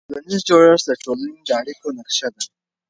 ټولنیز 0.09 0.41
جوړښت 0.47 0.85
د 0.87 0.91
ټولنې 1.03 1.37
د 1.47 1.49
اړیکو 1.59 1.87
نقشه 1.97 2.27
ده. 2.33 2.41